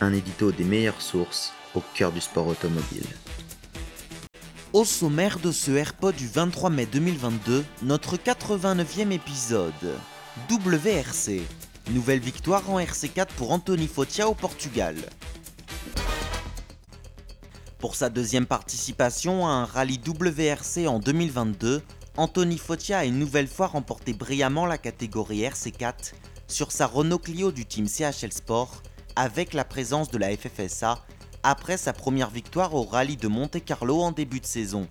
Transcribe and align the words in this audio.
Un 0.00 0.12
édito 0.12 0.50
des 0.50 0.64
meilleures 0.64 1.00
sources 1.00 1.52
au 1.74 1.82
cœur 1.94 2.10
du 2.10 2.20
sport 2.20 2.48
automobile. 2.48 3.06
Au 4.72 4.84
sommaire 4.84 5.38
de 5.38 5.52
ce 5.52 5.70
AirPod 5.70 6.16
du 6.16 6.26
23 6.26 6.68
mai 6.70 6.86
2022, 6.86 7.64
notre 7.82 8.16
89e 8.16 9.12
épisode. 9.12 9.72
WRC. 10.50 11.42
Nouvelle 11.92 12.18
victoire 12.18 12.68
en 12.68 12.80
RC4 12.80 13.28
pour 13.36 13.52
Anthony 13.52 13.86
Fotia 13.86 14.28
au 14.28 14.34
Portugal. 14.34 14.96
Pour 17.78 17.94
sa 17.94 18.10
deuxième 18.10 18.46
participation 18.46 19.46
à 19.46 19.50
un 19.50 19.64
rallye 19.64 20.00
WRC 20.04 20.88
en 20.88 20.98
2022, 20.98 21.82
Anthony 22.16 22.58
Fotia 22.58 22.98
a 22.98 23.04
une 23.04 23.18
nouvelle 23.18 23.48
fois 23.48 23.68
remporté 23.68 24.12
brillamment 24.12 24.66
la 24.66 24.78
catégorie 24.78 25.42
RC4 25.42 26.14
sur 26.48 26.72
sa 26.72 26.86
Renault 26.86 27.18
Clio 27.18 27.52
du 27.52 27.64
team 27.64 27.86
CHL 27.86 28.32
Sport 28.32 28.82
avec 29.16 29.54
la 29.54 29.64
présence 29.64 30.10
de 30.10 30.18
la 30.18 30.36
FFSA 30.36 31.04
après 31.42 31.76
sa 31.76 31.92
première 31.92 32.30
victoire 32.30 32.74
au 32.74 32.82
rallye 32.82 33.16
de 33.16 33.28
Monte-Carlo 33.28 34.00
en 34.00 34.12
début 34.12 34.40
de 34.40 34.46
saison. 34.46 34.88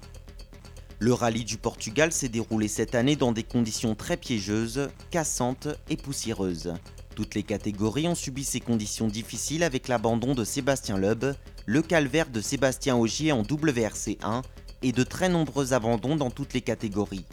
Le 0.99 1.13
rallye 1.13 1.43
du 1.43 1.57
Portugal 1.57 2.11
s'est 2.11 2.29
déroulé 2.29 2.67
cette 2.67 2.95
année 2.95 3.15
dans 3.15 3.31
des 3.31 3.43
conditions 3.43 3.95
très 3.95 4.15
piégeuses, 4.15 4.89
cassantes 5.11 5.67
et 5.89 5.97
poussiéreuses. 5.97 6.73
Toutes 7.15 7.35
les 7.35 7.43
catégories 7.43 8.07
ont 8.07 8.15
subi 8.15 8.43
ces 8.43 8.59
conditions 8.59 9.07
difficiles 9.07 9.63
avec 9.63 9.87
l'abandon 9.87 10.33
de 10.33 10.43
Sébastien 10.43 10.97
Loeb, 10.97 11.25
le 11.65 11.81
calvaire 11.81 12.29
de 12.29 12.41
Sébastien 12.41 12.95
Augier 12.95 13.31
en 13.31 13.43
WRC1 13.43 14.43
et 14.81 14.91
de 14.91 15.03
très 15.03 15.29
nombreux 15.29 15.73
abandons 15.73 16.15
dans 16.15 16.31
toutes 16.31 16.53
les 16.53 16.61
catégories. 16.61 17.25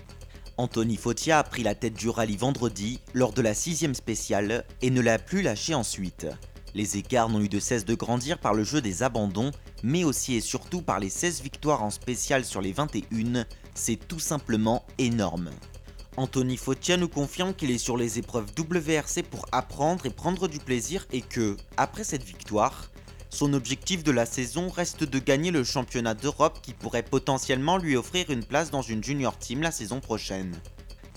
Anthony 0.56 0.96
Fotia 0.96 1.38
a 1.38 1.44
pris 1.44 1.62
la 1.62 1.74
tête 1.74 1.94
du 1.94 2.08
rallye 2.08 2.36
vendredi 2.36 3.00
lors 3.14 3.32
de 3.32 3.40
la 3.40 3.54
sixième 3.54 3.94
spéciale 3.94 4.64
et 4.82 4.90
ne 4.90 5.00
l'a 5.00 5.18
plus 5.18 5.42
lâché 5.42 5.74
ensuite. 5.74 6.26
Les 6.74 6.96
écarts 6.96 7.28
n'ont 7.28 7.40
eu 7.40 7.48
de 7.48 7.58
cesse 7.58 7.84
de 7.84 7.94
grandir 7.94 8.38
par 8.38 8.54
le 8.54 8.64
jeu 8.64 8.80
des 8.80 9.02
abandons, 9.02 9.50
mais 9.82 10.04
aussi 10.04 10.34
et 10.34 10.40
surtout 10.40 10.82
par 10.82 11.00
les 11.00 11.10
16 11.10 11.42
victoires 11.42 11.82
en 11.82 11.90
spécial 11.90 12.44
sur 12.44 12.60
les 12.60 12.72
21, 12.72 13.44
c'est 13.74 13.96
tout 13.96 14.20
simplement 14.20 14.84
énorme. 14.98 15.50
Anthony 16.16 16.56
Fotia 16.56 16.96
nous 16.96 17.08
confirme 17.08 17.54
qu'il 17.54 17.70
est 17.70 17.78
sur 17.78 17.96
les 17.96 18.18
épreuves 18.18 18.52
WRC 18.58 19.22
pour 19.22 19.46
apprendre 19.52 20.06
et 20.06 20.10
prendre 20.10 20.48
du 20.48 20.58
plaisir 20.58 21.06
et 21.12 21.22
que, 21.22 21.56
après 21.76 22.04
cette 22.04 22.24
victoire, 22.24 22.90
son 23.30 23.54
objectif 23.54 24.02
de 24.02 24.10
la 24.10 24.26
saison 24.26 24.68
reste 24.68 25.04
de 25.04 25.18
gagner 25.18 25.52
le 25.52 25.64
championnat 25.64 26.14
d'Europe 26.14 26.58
qui 26.62 26.74
pourrait 26.74 27.04
potentiellement 27.04 27.78
lui 27.78 27.96
offrir 27.96 28.30
une 28.30 28.44
place 28.44 28.70
dans 28.70 28.82
une 28.82 29.04
junior 29.04 29.38
team 29.38 29.62
la 29.62 29.70
saison 29.70 30.00
prochaine. 30.00 30.56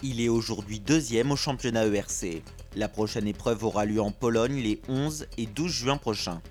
Il 0.04 0.22
est 0.22 0.30
aujourd'hui 0.30 0.80
deuxième 0.80 1.32
au 1.32 1.36
championnat 1.36 1.88
ERC. 1.88 2.44
La 2.76 2.88
prochaine 2.88 3.28
épreuve 3.28 3.64
aura 3.64 3.86
lieu 3.86 4.02
en 4.02 4.12
Pologne 4.12 4.60
les 4.60 4.82
11 4.88 5.28
et 5.38 5.46
12 5.46 5.72
juin 5.72 5.98
prochains. 5.98 6.42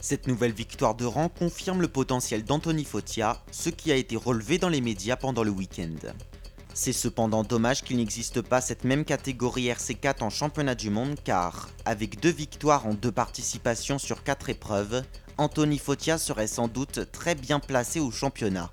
Cette 0.00 0.26
nouvelle 0.26 0.52
victoire 0.52 0.96
de 0.96 1.04
rang 1.04 1.28
confirme 1.28 1.80
le 1.80 1.88
potentiel 1.88 2.42
d'Anthony 2.44 2.84
Fotia, 2.84 3.42
ce 3.52 3.68
qui 3.68 3.92
a 3.92 3.96
été 3.96 4.16
relevé 4.16 4.58
dans 4.58 4.68
les 4.68 4.80
médias 4.80 5.16
pendant 5.16 5.44
le 5.44 5.50
week-end. 5.50 6.12
C'est 6.74 6.92
cependant 6.92 7.44
dommage 7.44 7.82
qu'il 7.82 7.96
n'existe 7.96 8.40
pas 8.40 8.60
cette 8.60 8.84
même 8.84 9.04
catégorie 9.04 9.68
RC4 9.68 10.22
en 10.22 10.30
championnat 10.30 10.74
du 10.74 10.90
monde 10.90 11.16
car, 11.22 11.68
avec 11.84 12.20
deux 12.20 12.32
victoires 12.32 12.86
en 12.86 12.94
deux 12.94 13.12
participations 13.12 13.98
sur 13.98 14.24
quatre 14.24 14.50
épreuves, 14.50 15.02
Anthony 15.36 15.78
Fotia 15.78 16.18
serait 16.18 16.48
sans 16.48 16.66
doute 16.66 17.10
très 17.12 17.36
bien 17.36 17.60
placé 17.60 18.00
au 18.00 18.10
championnat. 18.10 18.72